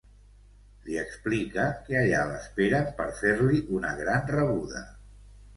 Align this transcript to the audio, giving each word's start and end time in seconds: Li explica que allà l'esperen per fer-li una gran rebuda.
Li 0.85 0.95
explica 1.01 1.67
que 1.89 1.99
allà 1.99 2.23
l'esperen 2.31 2.89
per 3.03 3.09
fer-li 3.21 3.63
una 3.81 3.93
gran 4.03 4.29
rebuda. 4.39 4.87